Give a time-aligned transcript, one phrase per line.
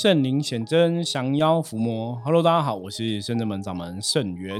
[0.00, 2.14] 圣灵显真，降妖伏魔。
[2.24, 4.56] Hello，大家好，我是圣真门掌门圣元。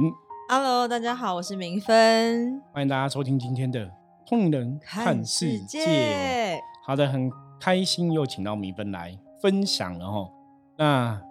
[0.49, 2.61] Hello，大家好，我是明芬。
[2.73, 3.87] 欢迎大家收听今天的
[4.29, 6.57] 《通人看世界》。
[6.85, 7.31] 好的，很
[7.61, 10.29] 开心又请到明芬来分享了哈。
[10.77, 11.23] 那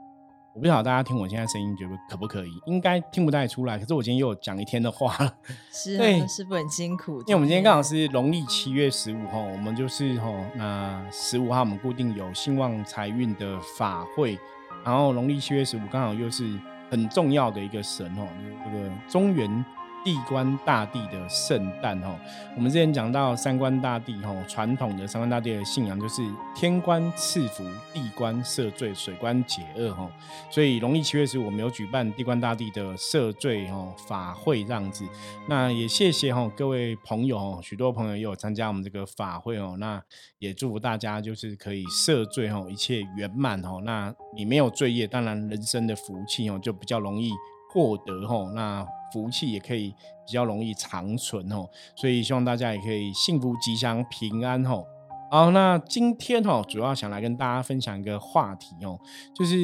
[0.58, 2.50] 我不知道大家听我现在声音，觉得可不可以？
[2.66, 3.78] 应该听不太出来。
[3.78, 5.32] 可是我今天又讲一天的话 了，
[5.71, 7.20] 是对，师傅很辛苦。
[7.21, 14.36] 因为我们今天刚好是农历七月十五号，我们就是哈，那十五号我们固定有兴旺财运的法会，
[14.84, 18.28] 然后农历七月十五刚好又是很重要的一个神哦，
[18.65, 19.64] 这个中原。
[20.04, 22.18] 地官大帝的圣诞哈，
[22.56, 26.21] 我们之前讲到三官大帝哈，传统的三官大帝的信仰就是
[26.56, 30.10] 天官赐福，地官赦罪，水官解厄哈。
[30.50, 35.06] 所以农历七月十五，我们有举办地官大帝的赦罪哈法会这样子。
[35.50, 39.75] 那也谢谢哈各位朋友哦，许多朋友也有参加我们这个法会哦。
[39.78, 40.02] 那
[40.39, 43.81] 也祝福大家就是可以赦罪哈，一切圆满哦。
[43.84, 47.31] 那你没有罪业，当然人生的福气哦就比较容易。
[47.78, 48.83] 获得吼，那
[49.14, 49.94] 福气也可以
[50.25, 54.84] 比较容易长存吼，所以希望大家也可以幸福吉祥平安吼。
[55.30, 59.00] 好，那今天吼主要想来跟大家分享一个话题哦，
[59.36, 59.56] 就是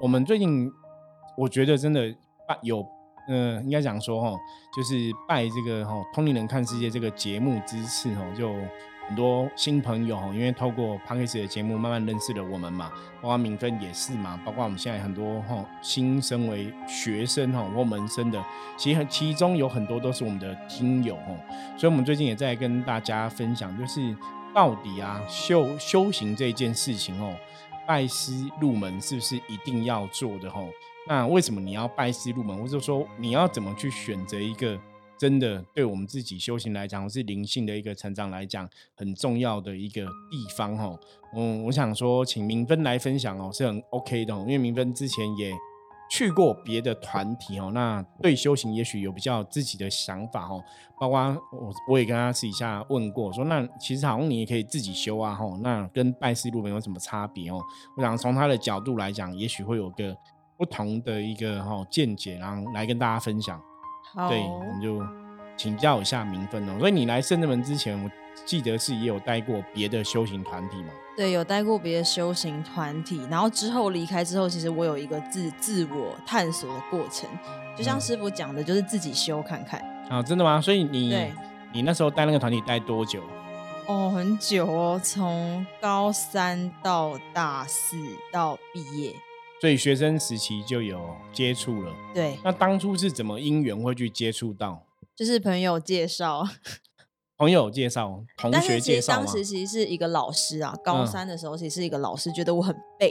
[0.00, 0.70] 我们最近
[1.36, 2.14] 我觉得真的
[2.46, 2.86] 拜有，
[3.28, 4.36] 嗯，应该讲说吼，
[4.76, 4.94] 就是
[5.26, 8.48] 拜这个吼通灵人看世界这个节目之次吼就。
[9.08, 12.90] 很多新朋友哈，因为透过 p a r k e s 的节目慢慢认识了我们嘛，
[13.22, 18.44] 包括明芬也是嘛，包括我们现在很多哈新身为学生哈或门生的，
[18.76, 21.36] 其实其中有很多都是我们的听友哈，
[21.78, 24.14] 所以我们最近也在跟大家分享，就是
[24.52, 27.32] 到底啊修修行这件事情哦，
[27.86, 30.60] 拜师入门是不是一定要做的哈？
[31.06, 34.76] 那为什么你要拜师入门，或者说你要怎么去选择一个？
[35.18, 40.98] 真的，对我们自己修行来讲，是灵性的一个成长来讲，很重要的一个地方哈。
[41.34, 45.52] 嗯，我想说，请明芬来分享哦，是很 OK 的，因为明芬之前也
[46.10, 50.62] 去过别的团体哦，那对修行也许有比较自己的想法哦。
[51.00, 51.18] 包括
[51.52, 57.60] 我我也跟他私底下问过，说那其实好像你也可以自己修啊哈，那跟拜师入门有什么差别哦？
[57.96, 60.16] 我想从他的角度来讲，也许会有个
[60.56, 63.60] 不同的一个哈见解，然后来跟大家分享。
[64.28, 65.02] 对，我们就
[65.56, 66.78] 请教一下名分哦。
[66.78, 68.10] 所以你来圣智门之前，我
[68.44, 70.92] 记得是也有待过别的修行团体嘛？
[71.16, 73.26] 对，有待过别的修行团体。
[73.30, 77.28] 然后之后离开之后，其实我有一个自自我探索的过程，
[77.76, 79.80] 就像师傅讲的，就是自己修看看。
[80.10, 80.60] 啊，真的吗？
[80.60, 81.32] 所以你
[81.72, 83.22] 你那时候待那个团体待多久？
[83.86, 87.96] 哦，很久哦，从高三到大四
[88.32, 89.14] 到毕业。
[89.58, 91.00] 所以学生时期就有
[91.32, 92.38] 接触了，对。
[92.44, 94.82] 那当初是怎么因缘会去接触到？
[95.14, 96.46] 就是朋友介绍，
[97.38, 103.10] 朋友介绍，同学介绍当时其实是一个老师啊，高三的时候其实是一个老师，觉得我很背，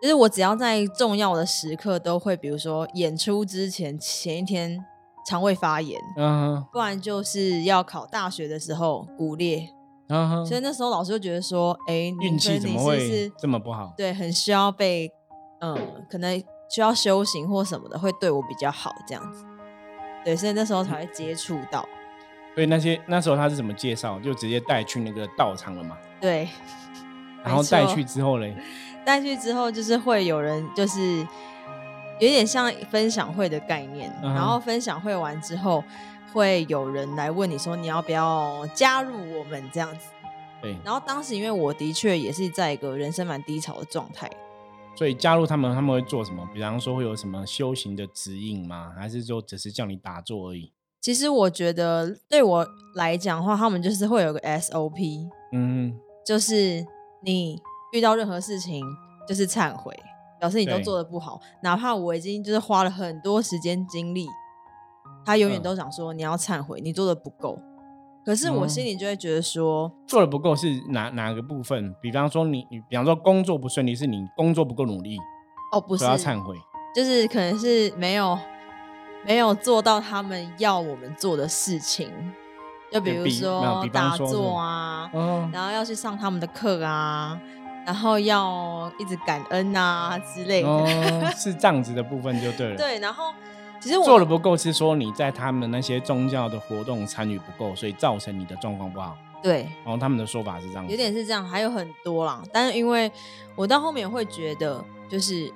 [0.00, 4.82] 就是我只要在重要的时刻都会，比如说演出之前前一天
[5.28, 9.68] 肠胃发炎，嗯，不然就是要考大学的时候骨裂，
[10.08, 13.92] 嗯，所以那时候老师就觉得说，哎，运气怎么会这么不好？
[13.94, 15.12] 对，很需要被。
[15.64, 16.38] 嗯，可能
[16.68, 19.44] 需要修行或什么的，会对我比较好，这样子。
[20.22, 21.88] 对，所以那时候才会接触到。
[22.54, 24.20] 所以那些那时候他是怎么介绍？
[24.20, 25.96] 就直接带去那个道场了嘛？
[26.20, 26.48] 对。
[27.42, 28.54] 然后带去之后嘞？
[29.04, 31.18] 带去之后就是会有人，就是
[32.20, 34.10] 有点像分享会的概念。
[34.22, 35.82] 然后分享会完之后，
[36.32, 40.08] 会有人来问你说你要不要加入我们这样子。
[40.62, 40.76] 对。
[40.84, 44.30] 然后当时因为我的确也是在一个人生蛮低潮的状态。
[44.96, 46.48] 所以加入他们，他们会做什么？
[46.52, 48.92] 比方说会有什么修行的指引吗？
[48.96, 50.72] 还是说只是叫你打坐而已？
[51.00, 55.94] 其实我觉得对我来讲的话，他们就是会有个 SOP，嗯，
[56.24, 56.86] 就是
[57.22, 57.60] 你
[57.92, 58.82] 遇到任何事情
[59.28, 59.94] 就是忏悔，
[60.40, 64.26] 表示你都做的不好，哪怕我已经就是花了很多时间精力，
[65.26, 67.58] 他永远都想说你要忏悔，你做的不够。
[68.24, 71.94] 可是我心里就会觉得说，做的不够是哪哪个部分？
[72.00, 75.18] 比方说你，你比方说工作不顺利，是你工作不够努力，
[75.72, 76.56] 哦，不是要忏悔，
[76.94, 78.38] 就是可能是没有
[79.26, 82.10] 没有做到他们要我们做的事情，
[82.90, 85.10] 就比如说打坐啊，
[85.52, 87.38] 然后要去上他们的课啊，
[87.84, 93.34] 然后要一直感恩啊之类的， 是这样子的部分就对了，对，然后。
[93.84, 99.14] 其实我做的不够，是说你在他们那些宗教的活动参与不够，所以造成你的状况不好。
[99.42, 102.42] 对，然后他们的说法是这样，有点是这样，还有很多啦。
[102.50, 103.12] 但是因为
[103.54, 105.52] 我到后面会觉得，就是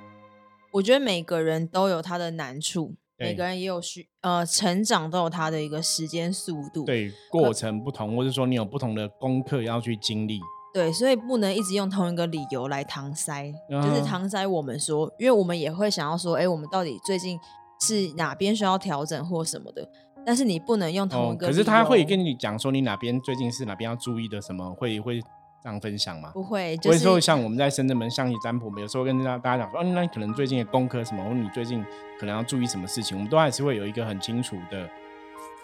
[0.69, 10.39] 我觉得每个人都有他的难处，每个人也有需呃成长都有他的一个时间速度，对，过程不同，或者说你有不同的功课要去经历。
[10.71, 17.39] 对，所以不能一直用同一个理由来搪塞，就是搪塞我们说，因为我们也会想要说，哎，我们到底最近
[17.79, 19.87] 是哪边需要调整或什么的。
[20.25, 21.47] 但是你不能用同一个。
[21.47, 25.21] 可是他会跟你讲说，你哪边最近是哪边要注意的，什么会会
[25.63, 26.31] 这样分享吗？
[26.33, 31.83] 不会，不会说像我们在深圳门象棋占卜，我们有时候跟大大家讲说，哦，那你可能最近的功课什么，或者你最近
[32.19, 34.87] 可能要注意什么事情，我们都还是会有一个很清楚的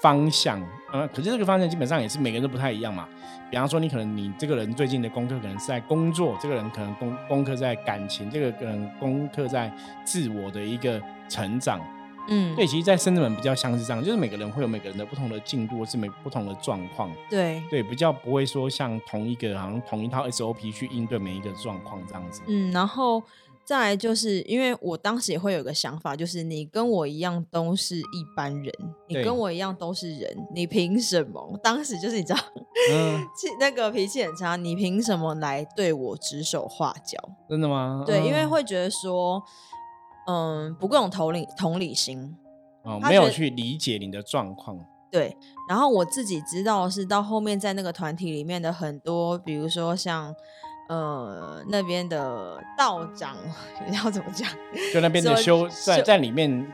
[0.01, 0.59] 方向。
[0.93, 3.07] 呃，可是这个方向基本上也是每个人都不太一样嘛。
[3.51, 9.71] 比方说，你可能你这个人最近的功课可能是在工作，这个人可能功功课在感情，这个可能功课在
[10.05, 11.79] 自我的一个成长。
[12.27, 17.11] 嗯，对，其实，在深圳门比较像是这样，就是每个人会有每个人的不同的进度，或是每不同的状况。
[17.29, 22.41] 对对，比较不会说像同一个好像同一套 SOP 去应对每一个状况这样子。
[22.47, 23.21] 嗯，然后
[23.63, 28.73] 再来就是因为我当时也会有个想法，就是你跟我一样都是一般人，
[29.07, 31.59] 你跟我一样都是人，你凭什么？
[31.63, 32.39] 当时就是你知道，
[32.93, 33.25] 嗯，
[33.59, 37.17] 那个脾气很差，你凭什么来对我指手画脚？
[37.49, 38.03] 真的吗？
[38.05, 39.43] 对，因为会觉得说。
[40.27, 42.35] 嗯，不够有同理同理心，
[42.83, 44.77] 哦，没有去理解你的状况。
[45.11, 45.37] 对，
[45.69, 50.35] 然后我自己知道是到后面在那个团体里面的很多，比如说像
[50.89, 53.37] 呃那边的道长，
[53.93, 54.49] 要怎么讲？
[54.93, 56.67] 就那边的修在在里面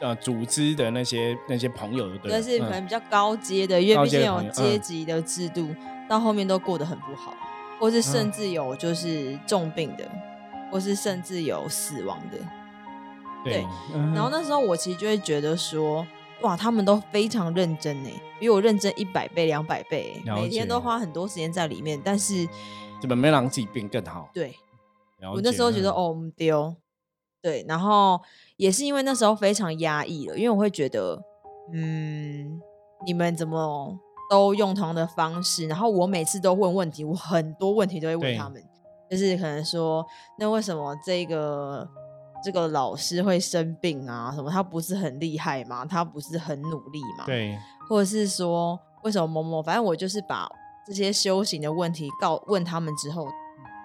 [0.00, 5.68] 呃组织的那些那些朋友，对，但是可能比较高阶的，因为毕竟有阶级的制度，
[6.08, 7.34] 到后面都过得很不好，
[7.80, 10.08] 或是甚至有就是重病的，
[10.70, 12.38] 或是甚至有死亡的。
[13.42, 13.66] 对，
[14.14, 16.06] 然后那时候我其实就会觉得说，
[16.42, 21.98] 哇，他们都非常认真呢，比我认真一百倍、两百倍，每天都花很多时间在里面。
[22.04, 22.46] 但是，
[23.00, 24.28] 怎么没让自己变更好？
[24.34, 24.54] 对，
[25.34, 26.76] 我那时候觉得哦，丢，
[27.40, 28.20] 对，然后
[28.56, 31.18] 也是因为那时候非常压抑了，因为我会觉得，
[31.72, 32.60] 嗯，
[33.06, 33.98] 你们怎么
[34.28, 38.62] 都用同样的方式，然后我每次都问问题，我很多问题都会问他们，
[39.10, 40.06] 就是可能说，
[40.38, 41.88] 那为什么这个？
[42.42, 44.32] 这个老师会生病啊？
[44.34, 44.50] 什么？
[44.50, 45.84] 他不是很厉害吗？
[45.84, 47.24] 他不是很努力吗？
[47.26, 47.58] 对，
[47.88, 49.62] 或者是说为什么某某？
[49.62, 50.48] 反正我就是把
[50.86, 53.28] 这些修行的问题告问他们之后，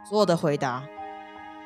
[0.10, 0.84] 所有的回答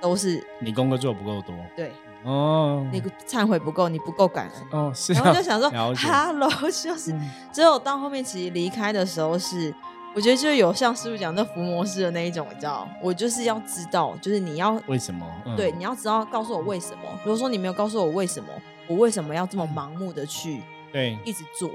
[0.01, 1.55] 都是你功课做不够多。
[1.75, 1.91] 对，
[2.23, 4.63] 哦，你忏悔不够，你不够感恩。
[4.71, 5.13] 哦，是。
[5.13, 7.15] 然后就想说，Hello， 就是
[7.51, 9.73] 只有到后面其实离开的时候是。
[10.15, 15.25] 我觉得就有像师傅讲那伏魔师的那一种，你知道，我就是要知道，就是你要为什么？
[15.55, 17.03] 对，你要知道告诉我为什么。
[17.23, 18.49] 如果说你没有告诉我为什么，
[18.87, 20.61] 我为什么要这么盲目的去
[20.91, 21.69] 对一直做？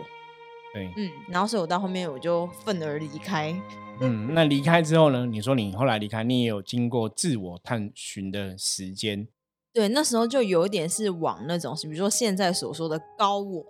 [0.74, 3.54] 对，嗯，然后所以我到后面我就愤而离开。
[4.00, 5.24] 嗯，那离开之后呢？
[5.24, 9.28] 你说你后来离开，你也有经过自我探寻的时间。
[9.72, 13.64] 对，那时候就有一点是往那种，比如说现在所说的高我。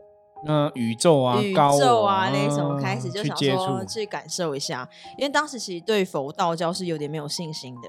[0.46, 4.86] 那宇宙啊，宇宙啊，那什么开始就想说去感受一下，
[5.16, 7.88] 因为当时其实对佛道教是有点没有信心的，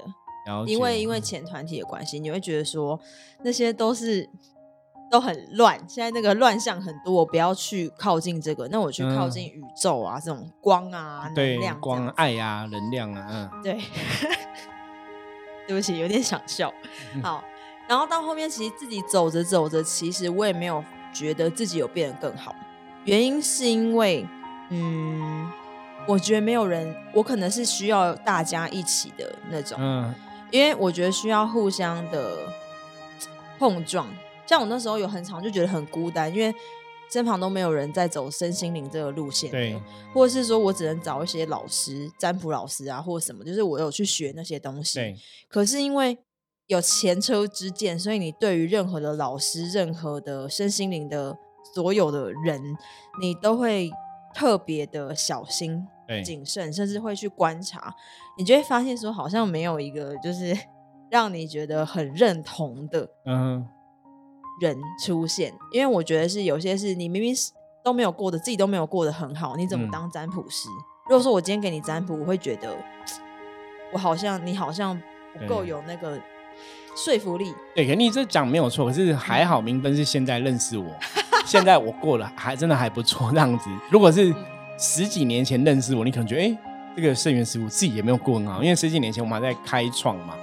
[0.66, 2.98] 因为因为前团体的关系，你会觉得说
[3.42, 4.28] 那些都是
[5.10, 13.78] 都很乱，现在那个乱象很多，我不要去靠近这个，那我去靠近宇宙啊，这种光啊，能量、光、爱啊，能量啊，嗯，对，
[15.68, 16.72] 对不起，有点想笑。
[17.22, 17.44] 好，
[17.86, 20.82] 然后到后面其实自己走着走着，其实我也没有。
[21.16, 22.54] 觉得自己有变得更好，
[23.04, 24.26] 原因是因为，
[24.68, 25.50] 嗯，
[26.06, 30.14] 我觉得没有人，我可能是需要大家一起的那种，嗯，
[30.50, 32.36] 因为我觉得需要互相的
[33.58, 34.06] 碰撞。
[34.46, 36.54] 像我那时候有很长就觉得很孤单，因为
[37.10, 39.80] 身旁都没有人在走身心灵这个路线，对，
[40.12, 45.16] 或者是说我只能找一些老师、占卜老师啊，或者什么，就是我有去学那些东西，对。
[45.48, 46.18] 可是因为
[46.66, 51.38] 有前车之鉴，所以你对于任何的老师、任何的身心灵的
[51.74, 52.60] 所有的人，
[53.20, 53.88] 你都会
[54.34, 55.86] 特别的小心、
[56.24, 57.94] 谨慎，甚至会去观察。
[58.36, 60.56] 你就会发现说，好像没有一个就是
[61.08, 63.64] 让你觉得很认同的嗯
[64.60, 65.54] 人出现。
[65.70, 67.52] 因为我觉得是有些是你明明是
[67.84, 70.68] 都没有过的，自己都没有过得很好，你怎么当占卜师？
[71.08, 72.76] 如果说我今天给你占卜，我会觉得
[73.94, 75.00] 我好像你好像
[75.32, 76.20] 不够有那个。
[76.96, 80.86] 说服力对，肯定这讲没有错，可是还好明芬是现在认识我，
[81.44, 83.68] 现在我过了还真的还不错这样子。
[83.90, 84.34] 如果是
[84.78, 86.58] 十几年前认识我，你可能觉得哎，
[86.96, 90.34] 这个圣元师傅自己也没有过很好，因为十几年前我们还在开创嘛，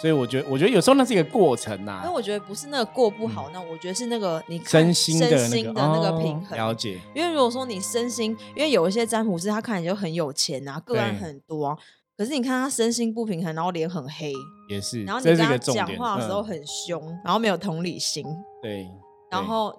[0.00, 2.00] 所以我觉得我觉得有时候那是一个过程呐。
[2.02, 6.56] 那我觉得不是那个过不好，那我觉得是那个你身心的那个平衡。
[6.56, 11.78] 了解，因为如果说你身心，因为有一些占卜师他看起来就很有钱啊，个案很多。
[12.18, 14.32] 可是你看他身心不平衡，然后脸很黑，
[14.68, 15.04] 也是。
[15.04, 18.26] 然后你跟他讲话的时候很凶，然后没有同理心。
[18.60, 18.90] 对。
[19.30, 19.72] 然后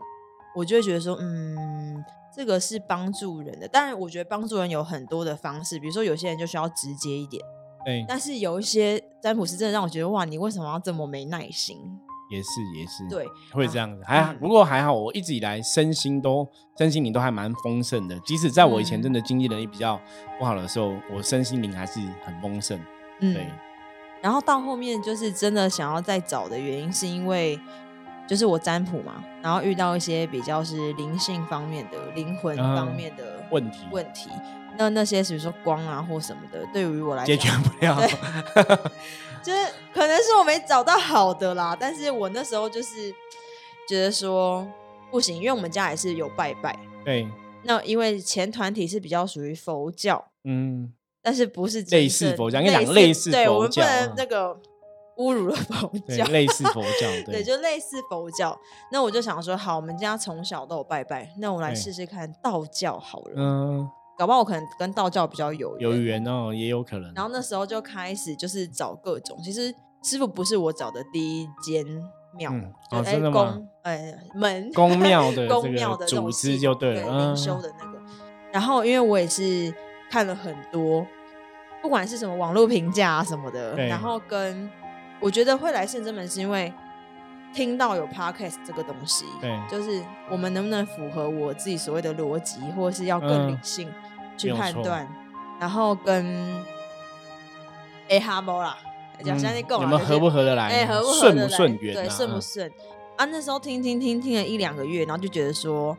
[0.55, 2.01] 我就会觉得说，嗯，
[2.33, 3.67] 这个是帮助人的。
[3.67, 7.43] 但是我觉得帮助人有很多的方式，比如说有些人就需要直接一点，
[7.83, 8.05] 对。
[8.07, 11.77] 但是有一些占卜师真的让我觉得，哇，你为什么要这么没耐心？
[12.29, 14.03] 也是也是，对，会这样子。
[14.05, 18.19] 还不过还好，我一直以来身心都身心灵都还蛮丰盛的。
[18.19, 19.99] 即使在我以前真的经济能力比较
[20.37, 22.79] 不好的时候，我身心灵还是很丰盛。
[23.19, 23.33] 嗯。
[23.33, 23.47] 对。
[24.21, 27.57] 然后到后面就是真的想要再找的原因，是因为
[28.27, 34.29] 就是我占卜嘛，然后遇到一些比较是灵性方面的、灵魂方面的问题问题。
[34.77, 37.99] 那那些比如说光啊或什么的，对于我来解决不了。
[39.43, 43.13] 就是可能是我没找到好的啦，但是我那时候就是
[43.87, 44.67] 觉得说
[45.11, 46.77] 不行，因为我们家也是有拜拜。
[47.03, 47.27] 对。
[47.63, 54.57] 那因为前团体是比较属于佛教，嗯，但是不是类似佛教，你讲类似，对我们不能那个
[55.19, 58.57] 侮辱了佛教，类似佛教， 对，就类似佛教。
[58.91, 63.33] 那我就想说，好，我们家从小都有拜拜，那我来试试看道教好了。
[63.35, 63.89] 嗯。
[64.17, 67.13] 搞不好我可能跟道教比较有有缘哦，也有可能。
[67.13, 69.73] 然后那时候就开始就是找各种，其实
[70.03, 71.85] 师傅不是我找的第一间
[72.35, 72.51] 庙，
[72.91, 73.57] 哦，真的吗？
[73.83, 77.99] 哎，门 宫庙的 宫庙的组织就对了，灵修的那个。
[78.51, 79.73] 然后因为我也是
[80.11, 81.07] 看了很多，
[81.81, 84.69] 不管是什么网络评价啊什么的，然后跟
[85.19, 86.73] 我觉得会来圣真门是因为。
[87.51, 93.91] 听到有 podcast 这个东西，对，就是我们能不能符合我自己所谓的逻辑，或者是要更理性
[94.37, 95.09] 去判断，
[95.59, 96.63] 然后跟
[98.09, 98.77] A 哈波啦，
[99.23, 100.67] 讲相信够你们合不合得来？
[100.67, 101.95] 哎，合不顺不顺缘？
[101.95, 102.71] 对，顺不顺？
[103.17, 105.97] 啊，那时候听听听听了一两个月，然后就觉得说，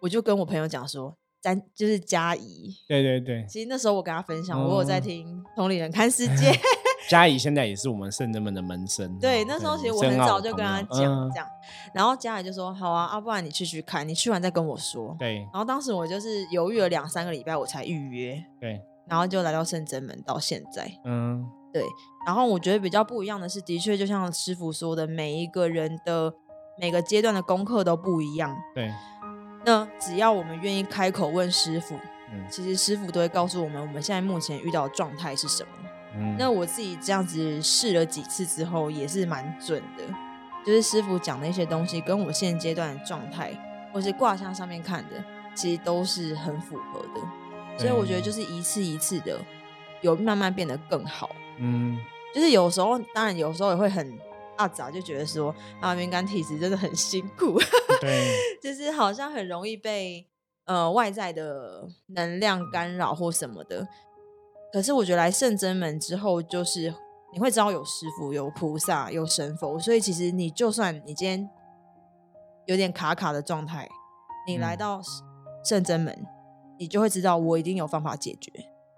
[0.00, 3.46] 我就跟我朋友讲说，咱就是嘉怡，对对对。
[3.48, 6.50] 其实那时候我跟他分享，我有在听《同理人看世界》。
[7.08, 9.18] 嘉怡现在也是我们圣人们的门生。
[9.18, 11.48] 对，那时候其实我很早就跟他讲这样，
[11.94, 15.38] 然后嘉怡就说：“好啊，啊，不然你去去看，你去完再跟我说。”对。
[15.52, 18.44] 然后当时我就是犹豫了两三个礼拜，我才预约。
[18.60, 18.80] 对。
[19.06, 20.86] 然后就来到圣真门，到现在。
[21.04, 21.44] 嗯。
[21.72, 21.82] 对。
[22.26, 26.32] 然后我觉得比较不一样的是，的确就像师傅说的，每一个人的
[26.78, 28.54] 每个阶段的功课都不一样。
[28.74, 28.92] 对。
[29.64, 31.94] 那只要我们愿意开口问师傅，
[32.32, 35.70] 嗯，其实师傅都会告诉我们，我们现在目前遇到的状态是什么。
[36.38, 40.04] 那我自己这样子试了几次之后，也是蛮准的。
[40.66, 43.52] 就是师傅讲的一些东西，跟我现阶段的状态，
[43.92, 45.24] 或是卦象上面看的，
[45.54, 47.20] 其实都是很符合的。
[47.78, 49.38] 所以我觉得就是一次一次的，
[50.02, 51.30] 有慢慢变得更好。
[51.58, 51.96] 嗯，
[52.34, 54.18] 就是有时候，当然有时候也会很
[54.56, 57.58] 阿杂，就觉得说啊，敏感体质真的很辛苦。
[58.00, 60.26] 对， 就是好像很容易被
[60.64, 63.86] 呃外在的能量干扰或什么的。
[64.72, 66.94] 可是我觉得来圣真门之后，就是
[67.32, 71.48] 你会知道有师傅、有菩萨、有神佛，所以其实你就算你今天
[72.66, 73.88] 有点卡卡的状态，
[74.46, 75.00] 你来到
[75.64, 76.26] 圣真门，
[76.78, 78.52] 你就会知道我一定有方法解决。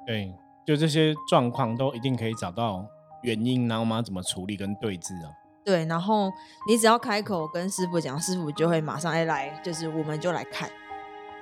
[0.06, 0.34] 对，
[0.66, 2.84] 就这些状况都一定可以找到
[3.22, 5.32] 原因，然后我们要怎么处理跟对峙啊？
[5.64, 6.30] 对，然后
[6.66, 10.68] 你只要开口跟师傅讲，师傅就会马上哎来，就是我们就来看。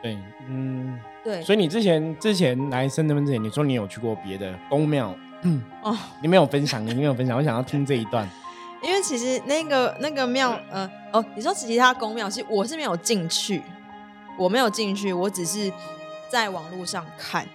[0.03, 0.99] 对，嗯。
[1.25, 5.15] 对，所以你之前之前来深圳之前，你说你有去过别的宫庙，
[5.83, 8.27] 哦，你没有分享，你没有分享，我想要听这一段。
[8.81, 13.61] 因为其实那个那个庙，呃，哦，你说其他宫庙，其实我是没有进去，
[14.39, 15.71] 我没有进去，我只是
[16.31, 17.47] 在网络上看，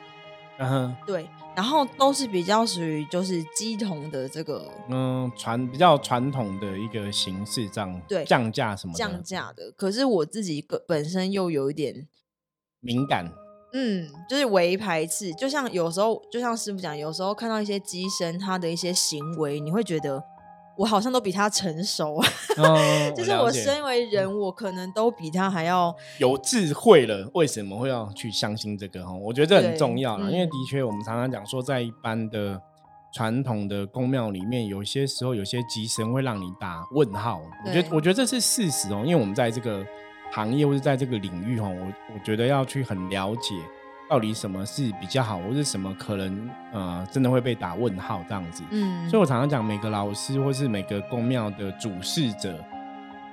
[0.57, 12.07] 嗯哼，对，然后都是比较属于就是鸡同的这个，嗯，传比较传统的一个形式，这样对降价什么降价的，可是我自己个本身又有一点
[12.83, 13.25] 敏感。
[13.75, 20.23] 嗯，就是唯排斥，就像有时候，就像师傅讲，有时候看到一些机身他的一些行为，你会觉得
[20.77, 22.27] 我好像都比他成熟啊。
[23.17, 27.27] 就是我身为人，我可能都比他还要有智慧了。
[27.33, 29.03] 为什么会要去相信这个？
[29.03, 32.61] 哈，我觉得这很重要了，因为的确，我们常常讲说，在一般的
[33.11, 37.41] 传统的宫庙里面，有些时候有些机身会让你打问号。
[37.65, 39.83] 我觉得，我觉得这是事实哦，因为我们在这个。
[40.33, 43.53] 行业或者在这个领域哈，我我觉得要去很了解
[44.09, 48.63] 到底什么是比较好，或是什么可能呃真的会被打问号这样子。
[48.71, 52.57] 嗯，所以我常常讲，每个老师或是每个公庙的主事者，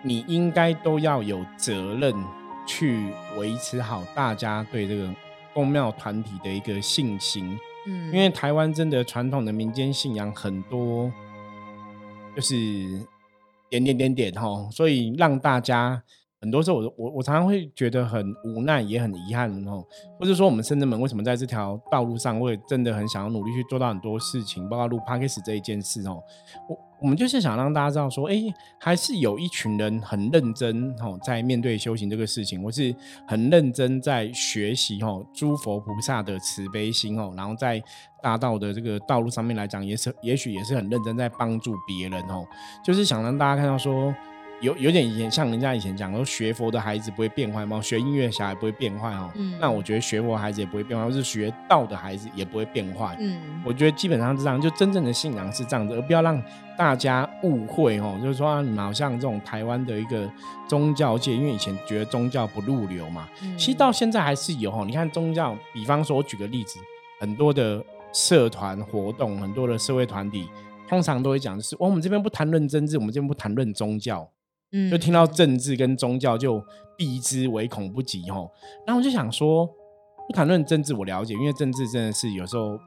[0.02, 2.14] 你应该都要有责任
[2.66, 5.08] 去维持好大家对这个
[5.54, 7.58] 公庙团体的一个信心。
[7.86, 11.10] 嗯，因为台湾真的传统的民间信仰很多，
[12.36, 12.54] 就是
[13.70, 16.02] 点点点点哈，所以让大家。
[16.40, 19.84] 很多时候，我我我常常会觉得很无奈，也很遗憾哦。
[20.18, 26.22] 或者说，我们深圳门为什么在这条道路上，我也真的很想要努力去做到很多事情，包括录 podcast 这一件事哦。
[26.66, 28.36] 我我们就是想让大家知道说，哎，
[28.78, 32.94] 还是有一群人很认真哦，在面对修行这个事情，我是
[33.26, 37.82] 很认真在学习哦，诸佛菩萨的慈悲心哦，然后在
[38.22, 42.46] 大道的这个道路上面来讲，也是也许也是很认真在帮助别人哦，
[42.82, 44.14] 就是想让大家看到说。
[44.60, 47.80] 有有点以前像人家以前讲说学佛的孩子不会变坏吗？
[47.80, 49.30] 学音乐小孩不会变坏哦。
[49.34, 49.56] 嗯。
[49.58, 53.16] 那我觉得学佛孩子也不会变坏，或是学道的孩子也不会变坏。
[53.18, 53.40] 嗯。
[53.64, 56.42] 我觉得基本上是这样，就真正的信仰是这样子，而不要让
[56.76, 58.18] 大家误会哦。
[58.22, 60.30] 就是说，你们好像这种台湾的一个
[60.68, 64.84] 宗教界，因为以前觉得宗教不入流嘛，其实到现在还是有哦。
[64.86, 66.78] 你看宗教，比方说，我举个例子，
[67.18, 70.48] 很多的社团活动，很多的社会团体，
[70.86, 74.28] 通常都会讲的是，我们这边不谈论政治，我们这边不谈论宗教。
[74.90, 76.62] 就听到政治跟宗教就
[76.96, 78.50] 避之唯恐不及吼，
[78.86, 79.66] 然后我就想说，
[80.28, 82.78] 不谈论政治我了解，因为政治真的是有时候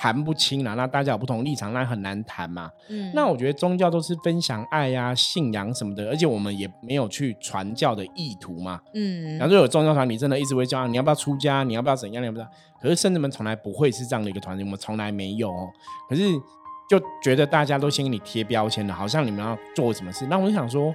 [0.00, 2.70] 谈不清啦，那大家有不同立场，那很难谈嘛。
[2.88, 8.80] 嗯，那我觉得宗教都是分享爱呀、信仰什么的，而且我们也没有去传教的意图嘛。
[8.94, 12.48] 嗯，然后就有宗教团体真的一直会教你要不要出家，你要不要怎样，你要不要？
[12.80, 15.52] 可是圣人们从来不会是这样的一个团体，我们从来没有。
[16.08, 16.22] 可是
[16.88, 20.92] 就觉得大家都先给你贴标签了，好像你们要做什么事，那我就想说。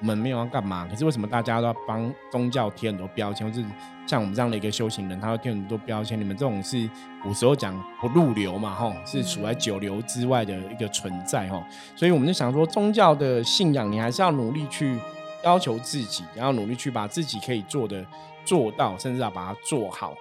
[0.00, 3.46] 我们没有要干嘛，可是为什么大家都要帮宗教贴很多标签？
[3.46, 3.64] 或是
[4.06, 6.18] 像我们这样的一个修行人，他要贴很多标签？
[6.18, 6.88] 你们这种是
[7.22, 11.62] 古时候讲不入流嘛，吼，是处在九流之外的一个存在，吼。
[11.96, 14.96] 所以我们就想说，宗教的信仰，你还是要努力去
[15.42, 18.06] 要求自己，然后努力去把自己可以做的
[18.44, 20.14] 做到，甚至要把它做好。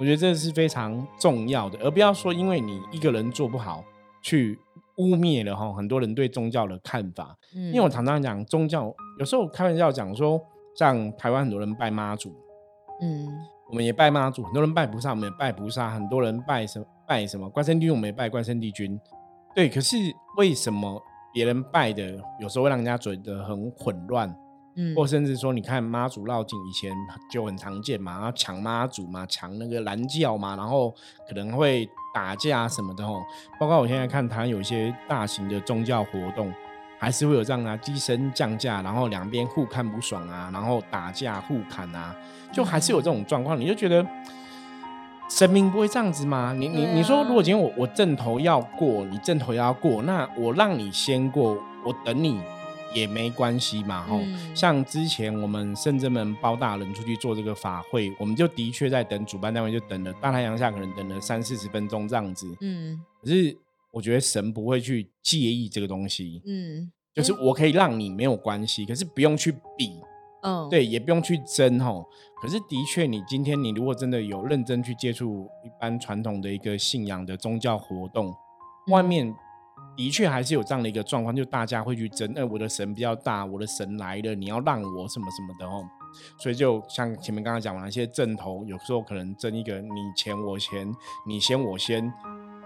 [0.00, 3.84] 我觉得这是非常重要的，而不要说因为你一个人做不好
[4.22, 4.58] 去。
[4.98, 10.40] 污蔑了哈很多人对宗教的看法，嗯因为我常常讲宗教，有时候开玩笑讲说，
[10.76, 12.30] 像台湾很多人拜妈祖，
[13.00, 13.26] 嗯，
[13.68, 18.98] 我们也拜妈祖，很多人拜菩萨，我们也拜菩萨，很多人拜什拜什么关圣帝君，我们也拜关圣帝君，
[19.54, 19.96] 对，可是
[20.36, 24.32] 为什么别人拜的有时候会让人家觉得很混乱？
[24.76, 26.92] 嗯，或甚至说，你看妈祖绕境以前
[27.28, 30.94] 就很常见嘛，然后抢妈祖嘛，抢那个蓝教嘛，然后
[31.28, 33.20] 可能会打架什么的哦。
[33.58, 36.52] 包括我现在看台湾有一些大型的宗教活动，
[36.98, 42.14] 还是会有这样啊，机身降价，然后两边互看不爽啊，然后打架互砍啊，
[42.52, 43.58] 就还是有这种状况。
[43.58, 44.06] 你就觉得
[45.30, 46.52] 神明不会这样子吗？
[46.52, 52.40] 你你你说，如果今天我我正头要过，你正头要过，那我让你先过，我等你。
[52.94, 54.18] 也没关系嘛，吼，
[54.54, 62.50] 像之前我们圣真门包大人出去做这个法会，我们就的确在等主办单位，就等了大太阳下，可能等了三四十分钟这样子。
[62.62, 63.54] 嗯，可是
[63.90, 70.00] 我觉得神不会去介意这个东西，嗯，就是我可以让你没有关系，可是不用去比，
[70.42, 72.04] 嗯，对，也不用去争，吼。
[72.40, 78.34] 可是的确，你今天你如果真的有认真去接触一般传统的一个信仰的宗教活动，
[78.88, 79.34] 外面。
[79.96, 85.84] 的确还是有这样的一个状况，就大家会去争，哎，我的神比较大，我的神来了，你要让我什么什么的哦。
[86.38, 90.88] 所以就像前面刚刚讲完，一些正头有时候可能争一个你前我前，
[91.26, 92.12] 你先我先，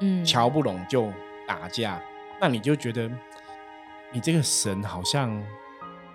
[0.03, 1.11] 嗯，瞧不拢就
[1.49, 1.99] 打架，
[2.39, 3.11] 那你就觉得
[4.13, 5.43] 你这个神好像。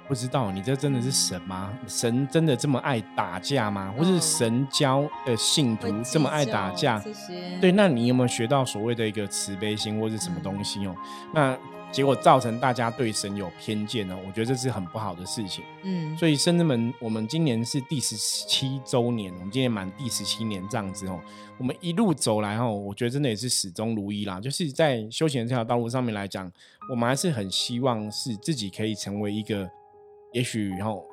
[0.08, 1.78] 不知道你这真的是神吗？
[1.86, 3.94] 神真的这么爱打架吗？
[3.98, 6.98] 或是神教的信徒这么爱打架？
[7.60, 10.96] 对，那你有没有学到所谓的一个慈悲心或是什么东西哦？
[11.34, 11.58] 那
[11.92, 14.18] 结果造成大家对神有偏见呢？
[14.26, 15.64] 我觉得这是很不好的事情。
[15.84, 21.20] 嗯，所以圣子们，我们今年是第十七周年，我们今年满第十七年这样子哦。
[21.58, 24.40] 我们一路走来哦，我觉得真的也是始终如一啦。
[24.40, 26.52] 就是在修行这条道路上面来讲，
[26.90, 29.70] 我们还是很希望是自己可以成为一个。
[30.34, 31.07] 也许然后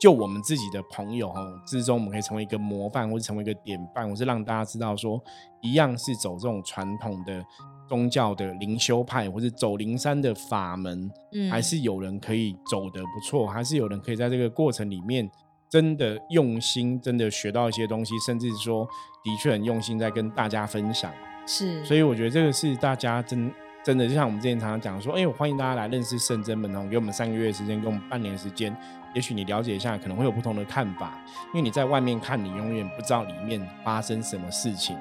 [0.00, 5.20] 就我们自己的朋友哦之中，我们可以成为一个模范，或者成为一个典范，或是让大家知道说，
[5.60, 7.44] 一样是走这种传统的
[7.88, 15.28] 宗教的灵修派，或者走灵山的法门，嗯，还是有人可以走得不错，还是有人可以在这个过程里面
[15.68, 18.86] 真的用心，真的学到一些东西，甚至说
[19.24, 21.12] 的确很用心在跟大家分享。
[21.46, 23.52] 是，所以我觉得这个是大家真。
[23.84, 28.76] 真的就像我们之前常常讲说，哎，我欢迎大家来认识圣真门哦，给我们三个月的时间，给我们半年的时间，
[29.14, 31.18] 也许你了解一下，可能会有不同的看法。
[31.48, 34.96] 因为你在外面看，你永远不知道里面发生什么事情。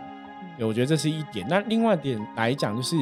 [0.60, 1.46] 我觉得这是一点。
[1.50, 2.96] 那另外一点来讲，就是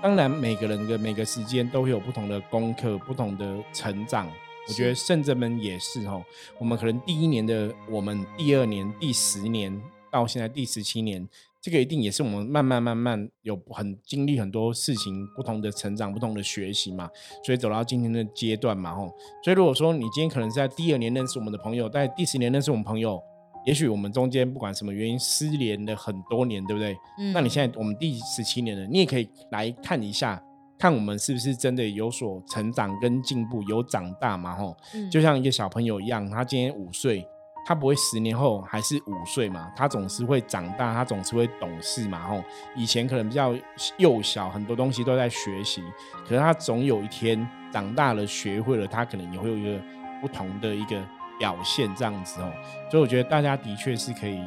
[0.00, 4.28] 当然每个人的每个时间都会有不同的功课，不同的成长。
[4.68, 6.22] 我觉得圣者们也是哦，
[6.58, 11.28] 我们可能第一年的我们，第二年、第十年到现在第十七年。
[11.62, 17.10] 这个一定也是我们慢慢慢慢有很经历很多事情，不同的成长，不同的学习嘛，
[17.44, 19.12] 所以走到今天的阶段嘛，吼。
[19.44, 23.22] 所以如果说你今天可能在第二年认识我们的朋友，在第十年认识我们朋友，
[23.66, 26.96] 也许我们中间不管什么原因失联了很多年，对不对？
[27.18, 27.30] 嗯。
[27.34, 30.42] 那你现在我们第十七年了，你也可以来看一下，
[30.78, 34.74] 看我们是不是真的有所成长跟进步，有长大嘛，吼。
[34.94, 35.10] 嗯。
[35.10, 37.22] 就像一个小朋友一样，他今天五岁。
[37.70, 39.70] 他不会十年后还是五岁嘛？
[39.76, 42.18] 他总是会长大，他总是会懂事嘛。
[42.26, 42.42] 吼，
[42.74, 43.54] 以前可能比较
[43.96, 45.80] 幼小，很多东西都在学习，
[46.24, 49.80] 可是他总有一天长大了，学会了，他可能也会有一个
[50.20, 51.00] 不同的一个
[51.38, 52.52] 表现，这样子哦。
[52.90, 54.40] 所以我觉得大家的确是可以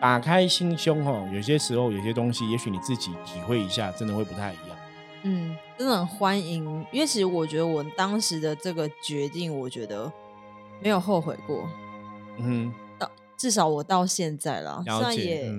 [0.00, 1.28] 打开心胸哦。
[1.34, 4.76] 有些时候有些东西，也许你自己体会一下，真的会不太一样。
[5.24, 10.10] 嗯，真的很欢迎，因为其实我觉得我当时的这个决定，我觉得
[10.80, 11.68] 没有后悔过。
[12.38, 15.52] 嗯，到至少我到现在了，虽然也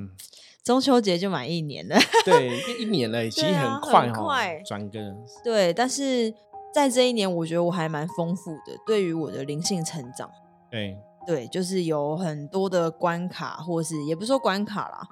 [0.64, 5.16] 中秋节就满一年了， 对，一年了，其实很快哈，转个。
[5.44, 6.34] 对，但是
[6.74, 10.30] 在这一年，我觉得我还蛮丰富的，对于我的灵性成长，
[10.70, 10.98] 对。
[11.28, 15.08] 对，就是有很多的关卡，或是也不是说关卡啦，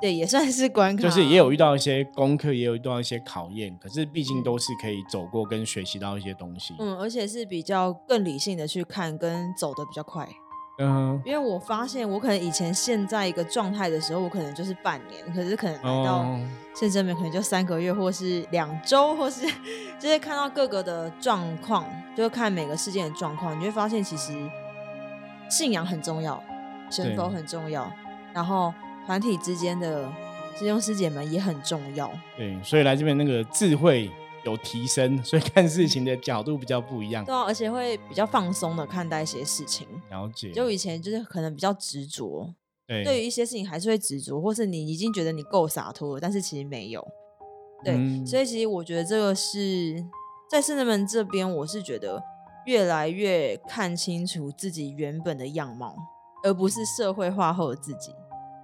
[0.00, 1.52] 对，也算是关卡，就是也有。
[1.52, 10.26] 遇到一些功课，也有遇到一些考验，可是毕竟都是可以走过跟学习到一些东西，嗯，而且是比较更理性的去看，跟走的比较快。
[10.78, 16.38] 嗯，因为我发现我可能以前现在一个状态的时候，我可能就是半年，可是可能来到
[16.74, 19.46] 现这边可能就三个月，或是两周，或是
[19.98, 24.34] 就是看到各个的状况，就看每个事件的状况，你会发现其实
[25.48, 26.42] 信仰很重要，
[26.90, 27.90] 神佛很重要，
[28.34, 28.74] 然后
[29.06, 30.04] 团体之间的
[30.58, 32.10] 师兄师姐们也很重要。
[32.36, 34.10] 对，所以来这边那个智慧。
[34.46, 37.24] 有提升， 所以看事情的角度比较不一样。
[37.24, 39.86] 对啊，而且会比较放松的看待一些事情。
[40.10, 40.50] 了解。
[40.52, 42.54] 就以前就是可能比较执着，
[42.86, 47.06] 对，对于一些事情还是会执着，或是你已经觉得你够洒脱了，但是其实没有。
[47.84, 50.02] 对，所以其实我觉得这个是
[50.50, 52.22] 在圣人们这边，我是觉得
[52.64, 55.94] 越来越看清楚自己原本的样貌，
[56.42, 58.12] 而不是社会化后的自己。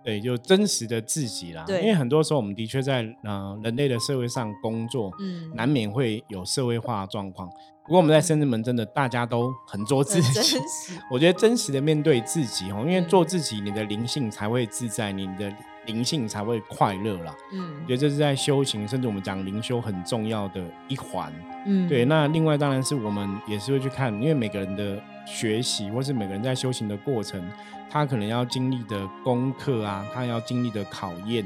[0.05, 1.65] 对，就真实的自己啦。
[1.67, 7.49] 对，因为很多时候我们的确在呃人类的社会上工作，嗯，难免会有社会化状况。
[7.85, 10.59] 不过我们在深圳门真的大家都很做自己，
[11.11, 15.53] 我觉得真实的面对自己哦，因为做自己，你的灵性才会自在，你的
[15.87, 17.35] 灵性才会快乐啦。
[17.53, 21.33] 嗯，我觉得这是在修行，甚至我们讲灵修很重要的一环。
[21.67, 22.05] 嗯，对。
[22.05, 27.43] 那另外当然是我们也是会去看，因为每个人的学习或是每个人在修行的过程。
[27.91, 31.45] 他可能要经历的功课啊，他要经历的考验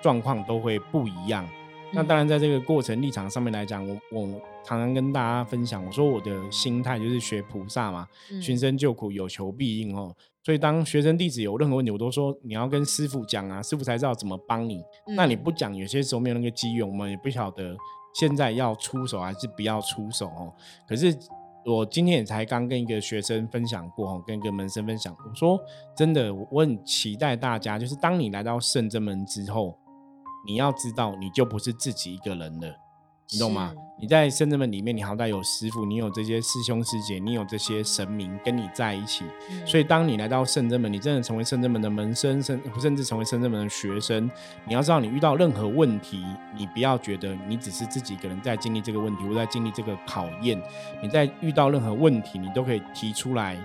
[0.00, 1.44] 状况都会不一样。
[1.90, 8.06] 那当然，在这个过程立场上面来讲，我我常常跟大家分享，我说我的心态就是学菩萨嘛，
[8.40, 10.14] 寻声救苦，有求必应哦。
[10.42, 14.82] 所以当学生弟子有任何问题，我都说你要跟师傅讲啊，师傅才知道怎么帮你。
[15.16, 17.76] 那你不讲，有些时候没有那个机缘，我们也不晓得
[18.14, 20.52] 现在要出手还是不要出手哦。
[20.88, 21.16] 可是。
[21.62, 25.60] 我今天也才刚跟一个学生分享过哦，跟一个门生分享，我说
[25.94, 29.78] 真的，我很期待大家，就是当你来到圣真门之后，
[30.46, 32.74] 你要知道，你就不是自己一个人了。
[33.32, 33.72] 你懂吗？
[33.96, 39.24] 你在圣者们里面，你好歹有师傅，你有这些师兄师姐，你有这些神明跟你在一起。
[39.64, 44.28] 所以，当你来到圣真门，你真的成为圣真门的门生，甚甚至成为圣真门的学生，
[44.66, 46.24] 你要知道，你遇到任何问题，
[46.56, 50.60] 你不要觉得你只是自己一个人在经历这个问题，或在经历这个考验。
[51.00, 53.56] 你在遇到任何问题，你都可以提出来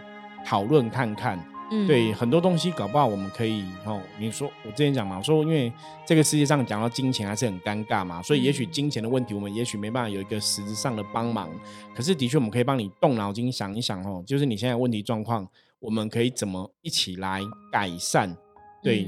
[0.45, 1.39] 讨论看看。
[1.87, 3.99] 对很多东西搞不好，我们可以哦。
[4.19, 5.71] 你说我之前讲嘛，说因为
[6.05, 11.49] 这个世界上讲到金钱还是很尴尬嘛，所以也许金钱的问题，我们也许没办法有一个实质上的帮忙。
[11.95, 15.47] 可是的确，我们可以帮你动脑筋想一想哦，就是你现在问题状况，
[15.79, 18.35] 我们可以怎么一起来改善？
[18.83, 19.07] 对，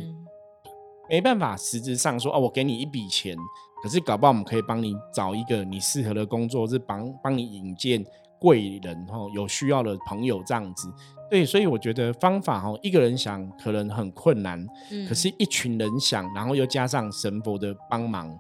[1.10, 3.38] 没办法，实质上说哦，我给你一笔钱，
[3.84, 8.04] 可是搞不好我们可以帮你找一个你适合的工作，是帮帮你引荐
[8.40, 10.92] 贵人哦，有需要的朋友这样子。
[11.30, 18.34] 对，所以我觉得方法哈，一个人想可能很困难，嗯，可是一群人想，然后又加上神佛的帮忙，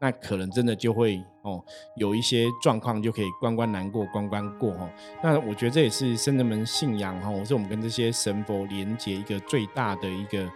[0.00, 1.62] 那可能真的就会哦，
[1.96, 4.90] 有一些状况就可以关关难过关关过哈。
[5.22, 10.50] 那我觉得这也是圣人们信仰哈，是我们跟这些神佛连接一个最大的一个。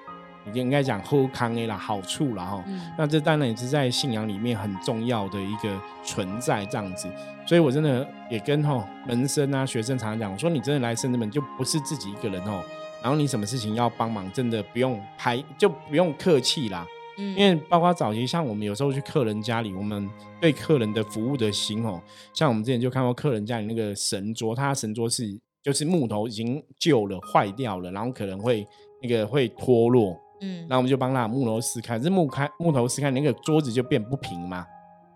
[0.52, 2.64] 应该讲后康 A 啦，好处啦哈。
[2.96, 7.08] 那这当然也是在信仰里面很重要的一个存在这样子。
[7.46, 12.62] 所以我真的也跟哈门生啊学生常常讲，我说你真的来圣子门就不是自己一个人哦。
[13.02, 16.84] 然后你什么事情要帮忙，真的不用排，就不用客气啦。
[17.18, 17.36] 嗯。
[17.36, 20.08] 因为包括早期像我们有时候去客人家里，我们
[20.40, 22.00] 对客人的服务的心哦，
[22.32, 28.66] 像我们之前就看过客人家里那个神桌，他神桌是就是木头已经旧了坏掉了，然后可能会
[29.02, 30.18] 那个会脱落。
[30.40, 34.66] 嗯，然后我们就帮他木头撕开，这木开木头撕开，那个桌子就变不平嘛，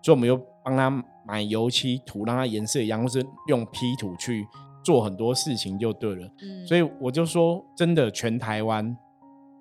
[0.01, 0.89] 所以我们又帮他
[1.25, 4.47] 买油漆涂，让它颜色一样，或是用 P 图去
[4.83, 6.27] 做很多事情就对了。
[6.41, 8.97] 嗯，所以我就说，真的，全台湾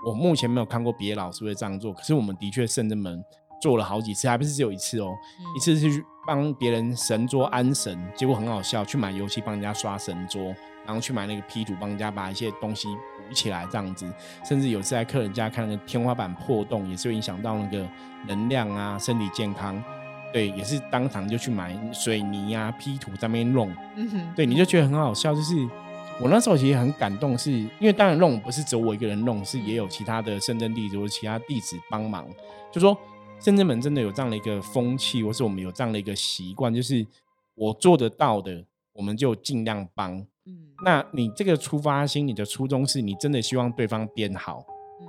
[0.06, 3.22] 我目前没有看过别的老师会这样做，可是我们的确圣人们
[3.60, 5.12] 做了好几次，还不是只有一次哦，
[5.56, 10.54] 一次是去帮别人神桌安神，结果很好笑，去买油漆帮人家刷神桌。
[10.86, 14.10] 然后去买那个 P 图，帮人家把一些东西补起来，这样子。
[14.44, 17.88] 甚至有次在客人家看那个天花板破洞，也是影响到那个
[18.26, 19.82] 能量啊、身体健康。
[20.32, 23.74] 对，也是当场就去买水泥啊、P 图在那边弄。
[23.96, 25.34] 嗯哼对，你就觉得很好笑。
[25.34, 25.56] 就是
[26.20, 32.24] 我那时候其实很感动，是因为当然弄不是只有我一个人弄，是也有其他的深圳弟子或其他弟子帮忙。
[32.70, 32.96] 就说
[33.40, 37.04] 深圳门真的有这样的一个风气，或是我们有这样的一个习惯，就是
[37.56, 40.24] 我做得到的，我们就尽量帮。
[40.82, 44.64] 那你这个出发心，你的初衷是你真的希望对方变好，
[45.02, 45.06] 嗯，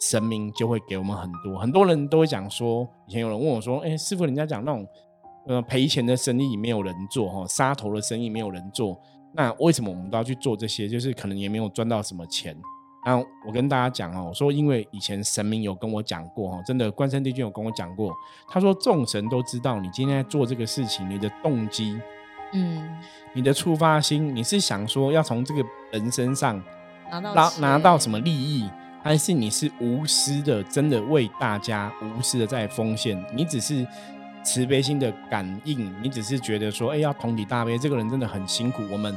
[0.00, 1.58] 神明就会给我们很多。
[1.58, 4.86] 很多人都会讲说，以前有人问我说：“哎，师傅，人家讲那种
[5.46, 8.98] 呃赔钱的生意没有人做，哈，杀头的生意没有人做，
[9.34, 10.88] 那为什么我们都要去做这些？
[10.88, 12.56] 就是可能也没有赚到什么钱。”
[13.04, 18.14] 然后我跟大家讲哦，我说因为以前神明有跟我讲过，哈，真的关山帝君有跟我讲过，
[18.48, 22.00] 他说众神都知道你今天在做这个事情，你的动机。
[22.52, 22.98] 嗯，
[23.32, 26.62] 你的出发心，你是想说要从这个人身上
[27.10, 28.68] 拿到拿拿到什么利益，
[29.02, 33.22] 还是你是无私的，真的为大家无私的在奉献？
[33.34, 33.86] 你只是
[34.44, 39.16] 慈悲心的感应，你只是觉得说，哎，要同体大悲，这个人真的很辛苦，我们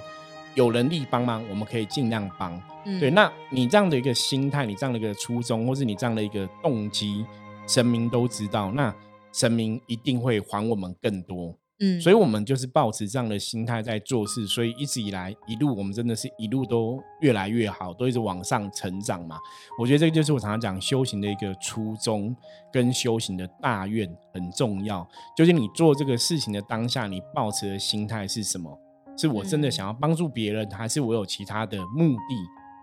[0.53, 2.61] 有能力帮忙，我们可以尽量帮。
[2.99, 7.25] 对，那你这样的一个心态，你这样的一个初衷，或是你这样的一个动机，
[7.67, 8.93] 神明都知道，那
[9.33, 11.57] 神明一定会还我们更多。
[11.79, 19.37] 嗯，所以我们就是保持这样的心态在做事，所以一直以来一路我们真的是一路都越来越好，都一直往上成长嘛。
[19.77, 22.33] 我觉得这个就是我常常讲修行的一个初衷
[22.71, 25.05] 跟修行的大愿很重要。
[25.35, 28.79] 究竟你做这个事情的当下，你保持的心态是什么？
[29.17, 32.35] 是我真的想要帮助别人，还是我有其他的目的？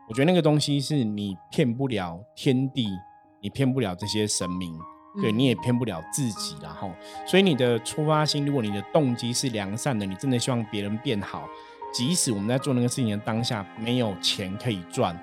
[0.08, 2.86] 我觉得那个东西是你骗不了天地，
[3.40, 4.78] 你骗不了这些神明。
[5.20, 6.90] 对，你也骗不了自己，然后，
[7.26, 11.46] 所以你的出发心，如果你的动机是良善的，你真的希望别人变好，
[11.92, 15.14] 即使我们在做那个事情的当下没有钱可以赚，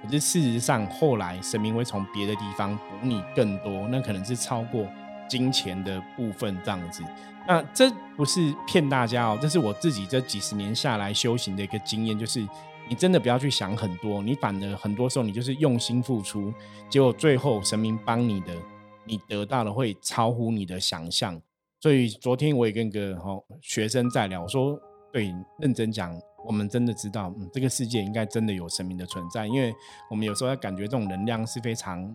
[0.00, 4.86] 可是事实上后来神明会从别的地方补你更多，那可能是超过
[5.28, 7.02] 金钱的部分这样子。
[7.48, 12.46] 那这不是骗大家哦，这是我自己这几十年下来修行的一个经验，就是
[12.88, 16.54] 你真的不要去想很多，你反而很多时候你就是用心付出，
[16.88, 18.54] 结果最后神明帮你的。
[19.04, 21.40] 你得到的会超乎你的想象，
[21.80, 24.78] 所以昨天我也跟个哈学生在聊，我说
[25.12, 29.74] 对，认真讲，我们真的知道，嗯，这个世界应该真的有神明的存在，因为
[30.10, 32.14] 我们有时候要感觉这种能量是非常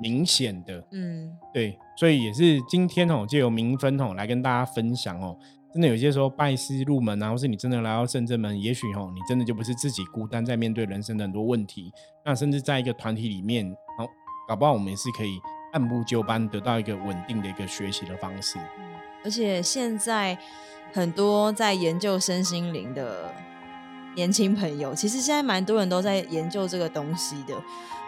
[0.00, 5.38] 明显的，嗯，对，所以也是今天哦，就由明分哦来跟大家分享哦，
[5.72, 11.90] 真的有些时候拜师入门啊，或是你真的来到圣正门，也许哦，你真的就不是自己孤单在面对人生的很多问题，
[12.24, 14.06] 那甚至在一个团体里面，哦，
[14.46, 15.40] 搞不好我们也是可以。
[15.76, 18.58] 按部就班得到一个稳定的一个学习的方式，
[19.22, 20.36] 而且现在
[20.94, 23.30] 很多在研究身心灵的
[24.14, 27.54] 年轻朋友，其实现在蛮多人都在研究这个东西的。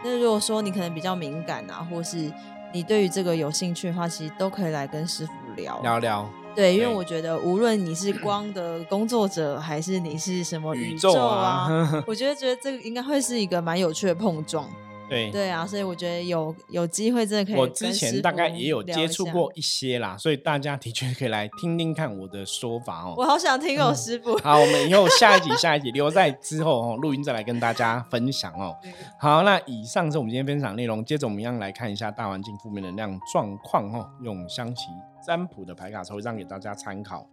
[0.03, 2.33] 那如果说你可能比较敏感啊，或是
[2.73, 6.31] 你对于这个有兴趣的话，其实都可以来跟师傅聊聊聊。
[6.55, 11.69] 对，因为我觉得无论你是光的工作者，还是你是什么宇宙啊，
[12.07, 14.67] 我觉得觉得这个应该会是一个蛮有趣的碰撞。
[15.09, 17.61] 对对啊，所以我觉得有有机会真的可以。
[17.61, 23.15] 我之前大概也有接触过一些啦，所以大家的确可以来听听看我的说法哦。
[23.17, 24.37] 我好想听哦，师傅。
[24.39, 28.77] 好，我们以后下一集下一集留在之后哦，录音再来跟大家分享哦。
[29.19, 34.87] 好，那以上是我们今天分享内容，接着我们一样来看一下大环境负面能量状况哦，用香旗
[35.27, 37.27] 占卜的牌卡抽一张给大家参考。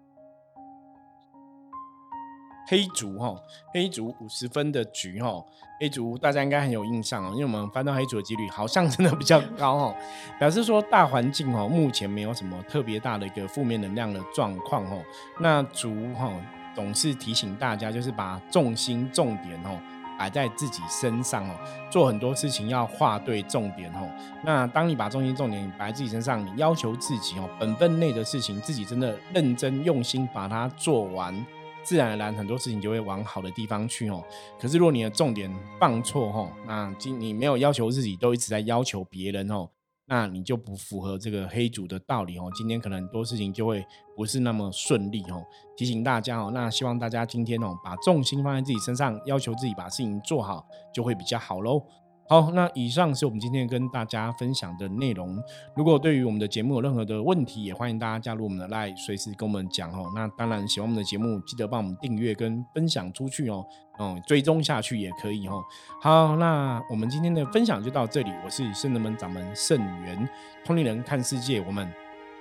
[2.68, 3.36] 黑竹哈，
[3.74, 5.44] 黑竹五十分的局哈，
[5.80, 9.96] 黑竹大家应该很有印象哦，因为我们翻到黑竹的几率好像真的比较高哦，
[10.40, 15.02] 表示说大环境哦，目前没有什么特别大的一个负面能量的状况哦。
[15.40, 16.32] 那竹哈
[16.76, 19.80] 总是提醒大家，就是把重心重点哦
[20.18, 21.54] 摆在自己身上哦，
[21.92, 24.10] 做很多事情要画对重点哦。
[24.44, 31.46] 那当你把重心重点摆在自己身上，你要求自己哦，本分内的事情自己真的认真用心把它做完。
[31.86, 34.24] 自然而然，很多事情就会往好的地方去哦。
[34.60, 39.70] 可是，如果你的重点放错哦，那今你没有要求自己，都一直在要求别人哦，
[40.08, 42.52] 那你就不符合这个黑主的道理哦。
[42.56, 45.46] 今天可能很多事情就会不是那么顺利哦。
[45.78, 51.86] 提醒大家哦，那希望大家今天哦，把重心放在自己身上，要求自己把事情做好，就会比较好喽。
[52.28, 55.38] 好，那以上是我们今天跟大家分享的内容。
[55.76, 60.12] 如果对于我们的节目有任何的问题，也欢迎大家加入我们的 Line，随时跟我们讲哦。
[60.16, 63.64] 那当然，喜欢我们的节目，记得帮我们订阅跟分享出去哦。
[63.98, 65.62] 哦，追踪下去也可以哦。
[66.02, 68.32] 好，那我们今天的分享就到这里。
[68.44, 70.28] 我是圣人门掌门圣元，
[70.66, 71.88] 通灵人看世界，我们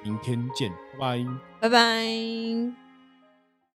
[0.03, 1.25] 明天见，拜拜，
[1.61, 2.84] 拜拜。